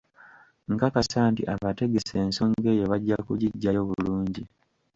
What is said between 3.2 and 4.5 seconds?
kugiggyayo bulungi.